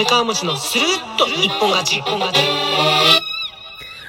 [0.00, 1.98] 倍川餅のスルッと一本勝ち。
[1.98, 2.40] 一本勝ち。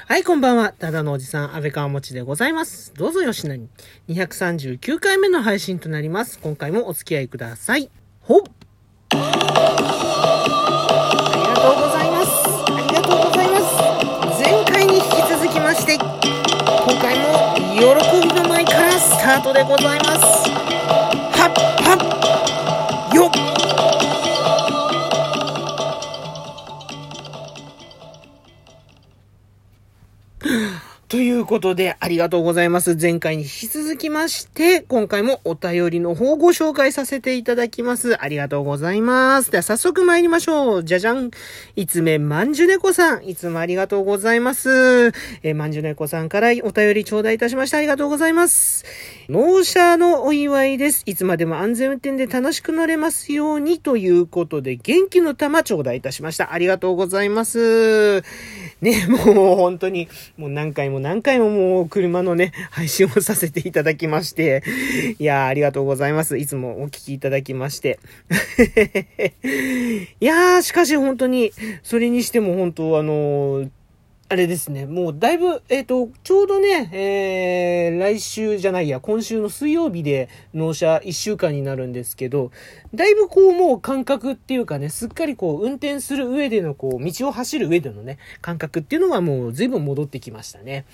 [0.08, 0.72] はい、こんばんは。
[0.72, 2.94] ただのおじさん、安倍川もちでございます。
[2.94, 3.68] どうぞよしなに。
[4.08, 6.38] 239回目の配信となります。
[6.38, 7.90] 今回もお付き合いください。
[8.22, 8.40] ほっ
[9.10, 9.20] あり
[11.46, 12.32] がとうございます。
[12.72, 13.66] ありがとうございます。
[14.40, 16.06] 前回に引き続きまして、今
[17.02, 17.76] 回も喜
[18.26, 20.11] びの舞からスタートでございます。
[31.52, 32.96] ことで、ありがとうございます。
[32.98, 38.16] 前回に引き続きまして、今回もお便りの方をご紹介させていただきます。
[38.24, 39.50] ありがとうございます。
[39.50, 40.84] では早速参りましょう。
[40.84, 41.30] じゃじゃん。
[41.76, 43.28] いつめまんじゅねこさん。
[43.28, 45.08] いつもありがとうございます。
[45.42, 47.76] えー、まんじゅねこさんからお便り頂戴いたしました。
[47.76, 48.86] ありがとうございます。
[49.28, 51.02] 納車のお祝いです。
[51.04, 56.54] いつまでも安全運転で楽しく乗れますようにということで、元気の玉頂戴いたしました。
[56.54, 58.22] ありがとうございます。
[58.82, 64.64] ね、もう本当に、もう何回も何回ももう車のね、配信をさせていただきまして、
[65.20, 66.36] いやーありがとうございます。
[66.36, 68.00] いつもお聞きいただきまして。
[70.20, 71.52] いやー、しかし本当に、
[71.84, 73.68] それにしても本当あのー
[74.32, 82.50] あれですね、もうだいぶ、えっ、と、ちょうどね、えー、来週じゃないや、今週の水曜日で納車1週間になるんですけど、
[82.94, 90.86] だいぶこうもう感覚っていうかね、すっかりこう運転する上でのこう、道を走る上でのね、感覚っていうのはもう随分戻ってきましたね。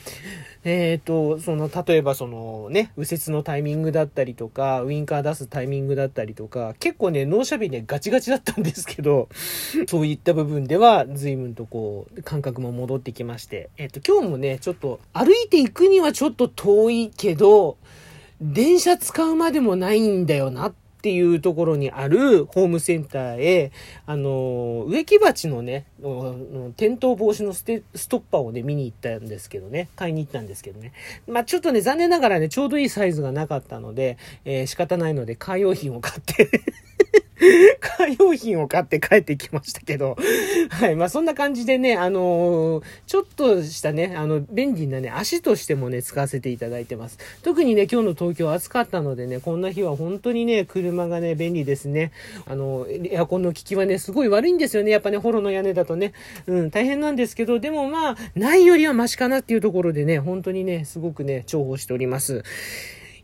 [0.64, 9.28] えっ、と、その、例えばそのね、右折のタイミングだったりとか、ウインカー出すタイミングだったりとか、結構ね、納車日ね、ガチガチだったんですけど、
[9.86, 17.76] そういった部分では随分とこう、感覚も戻ってきましたまして、えっ、と、今日もね、ちょっと歩いていくにはちょっと遠いけど、
[18.40, 23.72] 電車使うまでもないんだよなっていうところにあるホームセンターへ、
[24.06, 30.92] あの、植木鉢のね、転倒防止のステストッパーをね、見に行ったんですけどね、買いに行ったんですけどね。
[31.28, 36.50] まあちょっとね、残念ながらね、ちょうどいいサイズがなかったので、えー、仕方ないので、カー用品を買って
[37.80, 40.16] カー用品を買って帰ってきましたけど、
[40.70, 40.96] はい。
[40.96, 47.18] まあ、そんな感じでね、あのー、ちょっとしたね、あの、便利なね、足としてもね、使わせていただいてます。
[47.42, 52.12] 特にね、今日の東京暑かったのでね、こんな日は本当にね、車がね、便利ですね。
[52.46, 54.90] あの、エアコンの効きはね、すごい悪いんですよね。
[54.90, 56.12] やっぱね、ホロの屋根だとね、
[56.46, 62.42] うん、大変なんですけど、でもまあ、ないよりはマシかなっていうところでね、本当にね、すごくね、重宝しております。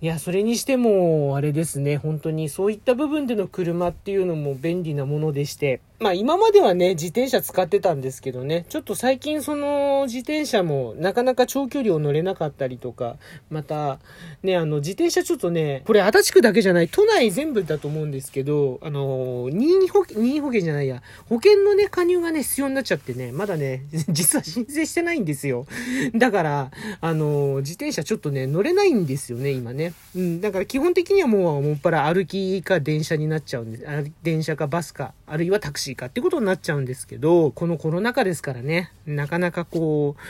[0.04, 13.16] いや、それにしても、あれですね、本当にそういった部分での車っていうのも便利なものでして、まあ今まではね、自転車使ってたんですけどね、ちょっと最近その自転車もなかなか長距離を乗れなかったりとか、
[13.48, 14.00] また、
[14.42, 25.66] ね、あの自転車ちょっとね、これ足立区だけじゃない、都内全部だと思うんですけど、あの、任意保険、任意保険じゃないや、保険のね、加入がね、必要になっちゃってね、まだね、 実は申請してないんですよ。
[26.15, 29.94] だから、あの、自転車ちょっとね、乗れないんですよね、今ね。
[30.15, 34.12] うん、だから基本的にはもう、もっぱら歩きか電車になっちゃうんです。
[34.22, 40.21] 電車かバスか、あるいはタクシーかってことになっちゃうんですけど、このコロナ禍ですからね、なかなかこう、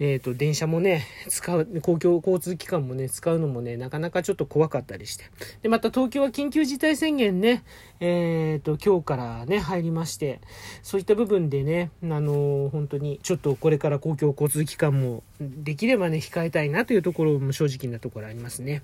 [0.00, 5.24] えっ、ー、と、電車もね、使う、公共交通機関もね、使うのもね、なかなかちょっと怖かったりして。
[5.62, 7.62] で、また東京は緊急事態宣言ね、
[8.00, 10.40] えっ、ー、と、今日からね、入りまして、
[10.82, 18.82] そういった部分でね、あのー、本当に、ちょっとこれから公共交通機関も、できればね、控えたいなというところも正直なところありますね。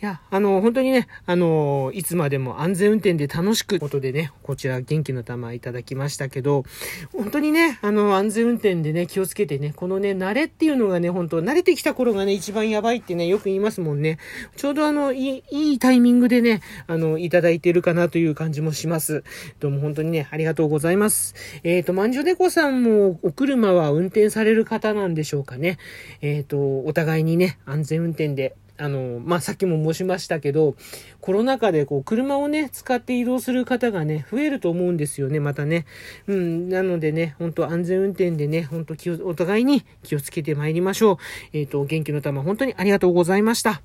[0.00, 6.64] いや、あの、本当にね、あの、いつまでも安全運転で楽しく、ことでね、こちら元気の玉いただきましたけど、
[7.12, 14.18] 本当にね、あの、安全運転でね、気をつけてね、このね、慣れっていうのがね、本当慣れてきた頃がね、一番やばいってね、よく言いますもんね。
[14.56, 19.24] ちょうどあの、いい、いいタイミングでね、あの、いただいてるかなという感じもします。
[19.60, 21.34] どうも本当にね、ありがとうございます。
[21.64, 25.78] えっ、ー、と、まんじゅ猫さんも、お車は運転される方なんでしょうかね。
[26.20, 30.74] えっ、ー、と、お互いにね、安全運転で、あの、まあ、さっきも申しましたけど、
[31.20, 35.86] コロナ禍でこう、車をね、使って移動する方がね、増えると思うんですよね、またね。
[36.26, 41.16] うん、なのでね、本当安全運転でね、本当気を、お互いに気をつけて参りましょう。
[41.52, 43.82] えっ、ー、と、元気の玉、本当にありがとうございました。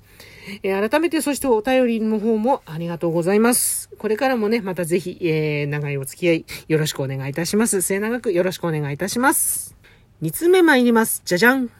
[0.62, 3.90] えー、改めて、そしてお便りの方もありがとうございます。
[3.98, 7.82] これからもね、またぜひ、えー、長いお付き合い、よろしくお願いいたします。
[7.82, 9.76] 末永くよろしくお願いいたします。
[10.22, 11.22] 2つ目参ります。
[11.24, 11.70] じゃじゃん。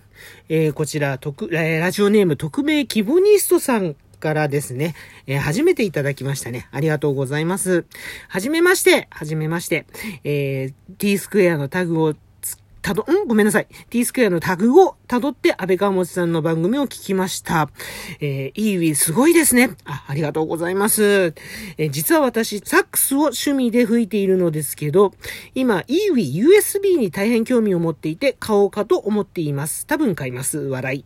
[0.49, 4.95] えー、こちら、特、えー、ラジオネーム匿名キボニストさんからですね、
[5.27, 6.69] えー、初めていただきましたね。
[6.73, 7.85] ありがとうございます。
[8.29, 9.87] はじめまして、はじめまして、
[10.25, 12.15] えー、t スクエアのタグを
[12.81, 13.27] たど、ん？
[13.27, 13.67] ごめんなさい。
[13.91, 17.71] t スクエアのタグを辿って安倍川持さんの番組を聞きました。
[18.21, 19.71] えー、イーウィすごいですね。
[19.85, 21.35] あ、ありがとうございます。
[21.77, 25.13] えー実は私、サックスを趣味で吹いているのですけど、
[25.55, 29.87] 今、イーウィ USB に大変興味を持っていて、買おうかと思っています。
[29.87, 30.59] 多分買います。
[30.59, 31.05] 笑い。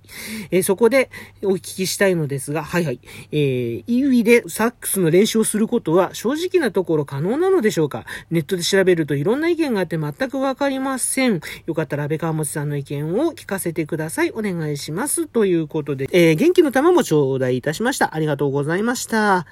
[0.50, 1.10] えーそこで
[1.42, 3.00] お聞きしたいのですが、はいはい。
[3.32, 8.04] えー、イーウィでサックスの練習をすることは正直なところ可能なのでしょうか？
[8.30, 11.40] ネットで調べるといろんな意見があって全くわかりません。
[11.66, 14.30] よかったら安倍川持さんの意見を聞かせてください。
[14.32, 15.26] お願いします。
[15.26, 18.14] ということで、えー、元気の玉も頂戴いたしました。
[18.14, 19.46] ありがとうございました。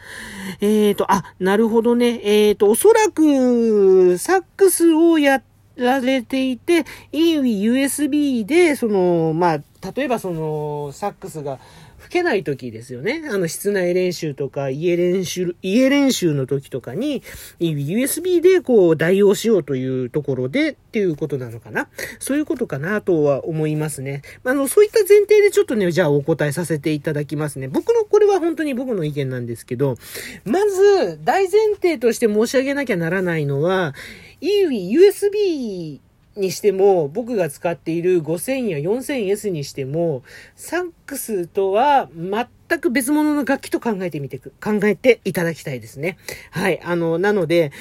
[0.61, 2.21] えーと、あ、なるほどね。
[2.25, 5.43] えーと、おそらく、サックスをや
[5.77, 9.59] られていて、EWI USB で、その、まあ、
[9.95, 11.59] 例えばその、サックスが
[12.01, 13.23] 吹けない時ですよね。
[13.31, 17.23] あの、室内練習とか、家練習、家練習の時とかに、
[17.61, 21.89] USB でこう、代用しようというところでっていうことなのかな。
[22.19, 24.23] そういうことかなとは思いますね。
[24.45, 27.69] あの、そういった前提でちょっとね、じゃあお答えさせていただきますね。
[27.69, 29.97] 僕の、これは本当に僕の意見なんですけど、
[30.45, 33.95] まず、大前提として申し上げなきゃならないのは、
[34.41, 36.01] EWI USB
[36.37, 40.23] にしても、僕が使っている5000や 4000S にしても、
[40.55, 46.19] サックスとは全く別物の楽器と考えてみてく、考えていただきたいですね。
[46.51, 46.81] はい。
[46.83, 47.73] あの、なので、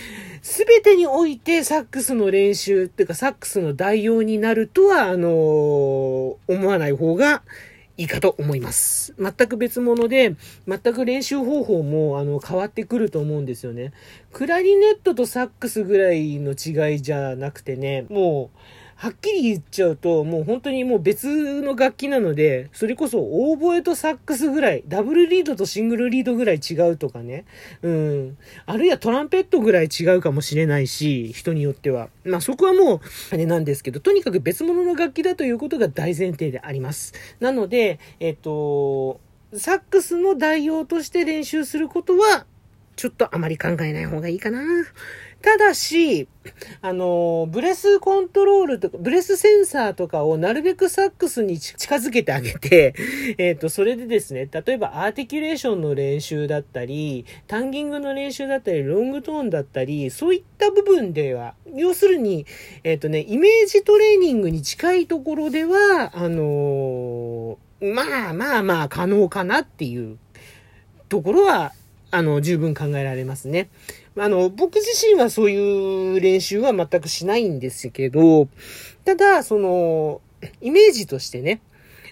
[0.42, 5.30] すべてにおいてサックスの練習っていうか、サックスの代用になるとは、あの、
[6.48, 7.44] 思わない方が
[8.00, 9.14] いいかと思います。
[9.20, 13.92] 全く別物で、全く練習方法もあの変わってくると思うんですよね。
[14.32, 18.58] クラリネットとサックスぐらいの違いじゃなくてね、もう、
[19.00, 27.46] はっきり言っちゃうと、もう本当にもう別の楽器なので、それこそオーボエとサックスぐらい、ダブルリードとシングルリードぐらい違うとかね。
[27.82, 28.38] うん。
[28.66, 32.10] あるいはトランペットぐらい違うかもしれないし、人によっては。
[32.26, 33.00] まあそこはもう、
[33.32, 37.14] あれなんですけど、とにかく別物の楽器だということが大前提であります。
[37.40, 39.22] なので、えっと、
[39.54, 42.46] サックスの代用として練習することは、
[43.00, 44.60] ちょっとあまり考えない方がいいかな。
[45.42, 46.28] ただし、
[46.82, 52.94] あの、ブレスコントロールとか、ブレスセンサーとかをなるべくサックスに近づけてあげて、
[53.40, 62.46] えっ、と、それでですね、例えばアーティキュレーションの練習だったり、タンギングの練習だったり、ロングトーンだったり、そういった部分では、要するに、
[62.84, 70.18] えっ、とね、イメージトレーニングに近いところでは、あのまあまあまあ可能かなっていう
[71.08, 71.72] ところは、
[72.12, 73.70] あの、十分考えられますね。
[74.18, 78.48] あの、僕自身はそういう練習は全くしないんですけど、
[79.06, 80.22] ただ、その、
[80.62, 81.62] イメージとしてね、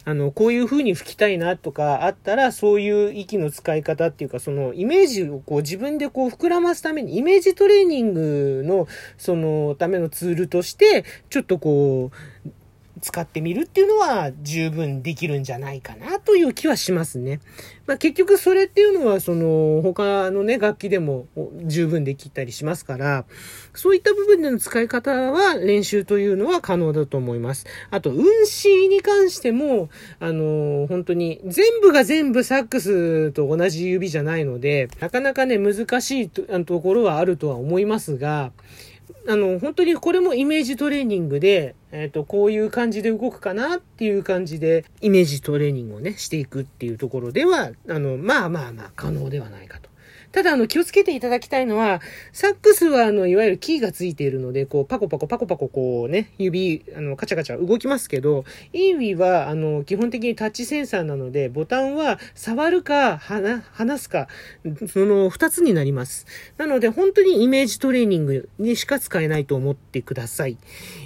[0.06, 12.12] あの、こういう風に吹きたいなとかあったら、そういう息の使い方っていうか、そのイメージをこう自分でこう膨らますために、イメージトレーニングの、そのためのツールとして、ちょっとこ
[12.46, 12.50] う、
[13.02, 17.40] 使ってみるっていうのは十分できるんじゃないかなという気はしますね。
[17.86, 21.28] まあ結局それっていうのはその他のね楽器でも
[21.64, 23.26] 十分できたりしますから、
[23.74, 27.66] そういった部分での使い方は練習というのは可能だと思います。
[27.92, 28.26] あと運
[28.64, 29.90] 指に関しても、
[30.20, 38.52] あの本当に全部が全部サックスと同じ指じゃないので、なかなかね難しいとところはあるとは思いますが、
[39.28, 49.90] あの、本当にこれもイメージトレーニングで、えっ、と、こういう感じで動くかなっていう感じで、イメージトレーニングをね、していくっていうところでは、あの、まあまあまあ、可能ではないかと。
[50.38, 52.00] ただ、あの、気をつけていただきたいのは、
[52.32, 64.28] サックスは、あの、いわゆるキーがついているので、こう、パコパコパコパコ、こうね、指、あの、カチャカチャ動きますけど、イーウィは、あの、基本的にタッチセンサーなので、ボタンは、触るか、離すか、
[64.88, 66.28] その、二つになります。
[66.60, 70.60] なので、本当にイメージトレーニングにしか使えないと思ってください。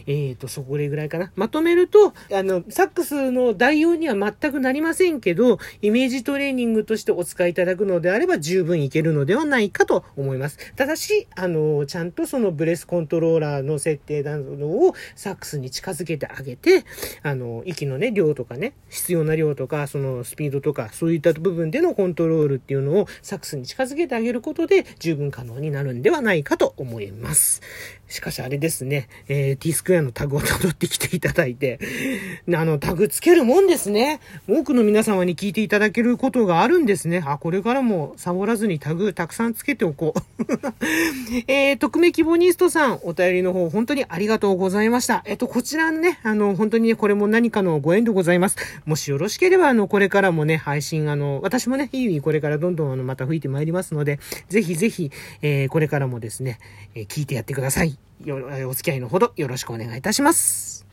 [0.07, 1.31] えーと、そこれぐらいかな。
[1.37, 10.57] まとめると、あの、サックスの代用には全くなりませんけど、イメージトレーニングとしてお使いいただくのであれば十分いけるののではないかと思います。
[10.75, 16.83] ただし、あの、ちゃんとそのブレスコントローラーの設定などをサックスに近づけてあげて、
[17.23, 27.61] あの、息のね、量とかね、必要な量とか、そのスピードとか、そういった部分でのコントロールっていうのをサックスに近づけてあげることで十分可能になるんではないかと思います。
[28.11, 31.79] しかしあれですね、えー、T スクエアのタグを辿ってきていただいて、
[32.53, 34.19] あの、タグつけるもんですね。
[34.49, 37.23] 多くの皆様に聞いていただけることがあるんですね。
[37.25, 40.21] あ、これからもサボらずにタグたくさんつけておこう。
[41.47, 45.23] えー、匿名希望ニストさん、お便りの方本当にありがとうございました。
[45.25, 48.57] えっと、こちらね、あの、本当にね、これも何かのご縁でございます。
[48.85, 56.59] もしよろしければ、あの、これからもね、配信、あの、私もね、いい意味これからどんどんあの、また吹いてまいりますので、ぜひぜひ、えー、これからもですね、
[56.93, 58.00] えー、聞いてやってください。
[58.23, 60.85] よお付き合いのほどよろしくお願いいたします。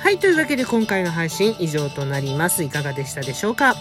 [0.00, 2.62] はい、というわけで今回の配信以上となります。
[2.62, 3.74] いかがでしたでしょうか？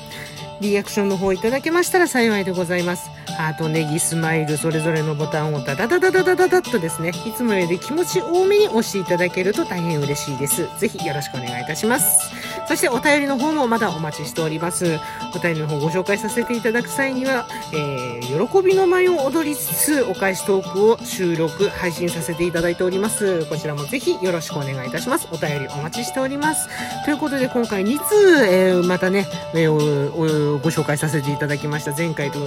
[0.61, 3.09] リアクションの方いただけましたら幸いでございます。
[3.37, 10.67] ハート、ネギ、スマイル、それぞれのボタンをダダダダダダダダッとですね、いつもより気持ち多めに押していただけると大変嬉しいです。
[10.79, 12.34] ぜひよろしくお願いいたします。
[12.67, 14.99] そしてお便りの方もまだお待ちしております。
[15.35, 23.45] お便りの方ご紹介させていただく際には、えー、喜びの舞を踊りつつ、お返しトークを収録、配信させていただいております。
[23.45, 25.27] こちらもぜひよろしくお願いいたします。
[25.31, 26.67] お便りお待ちしております。
[27.05, 31.91] ということで今回2通、えーまたね、えーご紹介させていただきました。
[31.95, 32.39] 前回と、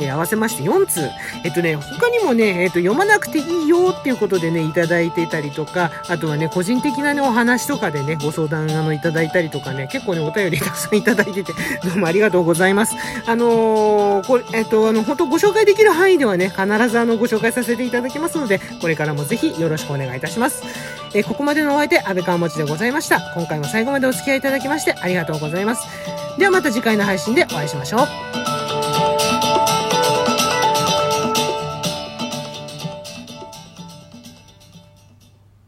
[0.00, 1.08] えー合わせまして4通。
[1.44, 11.52] えっとね、他にもね、えっと、読まなくていいよっていうことでね、いただいてたりとか、あとはね、個人的なね、お話とかでね、ご相談あのいただいたたりとかね、結構ね、お便りたくさんいただいてて、
[11.84, 12.94] どうもありがとうございます。
[13.26, 20.62] あのーこれ、えっと、あの、本当ご紹介できる範囲ではね、必ずあの、ご紹介させていただきますので、これからもぜひよろしくお願いいたします。
[21.14, 23.20] えーここまでのお相手、安倍川持でございました。
[23.34, 25.86] 今回も最後までお付き合いいただきまして、ありがとうございます。
[26.38, 28.57] ではまた次回の配信でお会いしましょう。